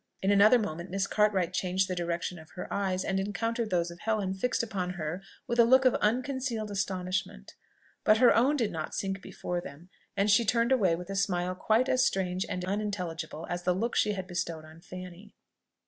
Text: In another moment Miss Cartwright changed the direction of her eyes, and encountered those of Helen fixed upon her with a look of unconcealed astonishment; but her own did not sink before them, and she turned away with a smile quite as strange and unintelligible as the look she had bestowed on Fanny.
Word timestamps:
In 0.23 0.31
another 0.31 0.57
moment 0.57 0.89
Miss 0.89 1.05
Cartwright 1.05 1.53
changed 1.53 1.87
the 1.87 1.93
direction 1.93 2.39
of 2.39 2.49
her 2.55 2.67
eyes, 2.73 3.05
and 3.05 3.19
encountered 3.19 3.69
those 3.69 3.91
of 3.91 3.99
Helen 3.99 4.33
fixed 4.33 4.63
upon 4.63 4.93
her 4.93 5.21
with 5.45 5.59
a 5.59 5.63
look 5.63 5.85
of 5.85 5.93
unconcealed 6.01 6.71
astonishment; 6.71 7.53
but 8.03 8.17
her 8.17 8.35
own 8.35 8.55
did 8.55 8.71
not 8.71 8.95
sink 8.95 9.21
before 9.21 9.61
them, 9.61 9.89
and 10.17 10.31
she 10.31 10.43
turned 10.43 10.71
away 10.71 10.95
with 10.95 11.11
a 11.11 11.15
smile 11.15 11.53
quite 11.53 11.87
as 11.87 12.03
strange 12.03 12.47
and 12.49 12.65
unintelligible 12.65 13.45
as 13.47 13.61
the 13.61 13.75
look 13.75 13.95
she 13.95 14.13
had 14.13 14.25
bestowed 14.25 14.65
on 14.65 14.81
Fanny. 14.81 15.35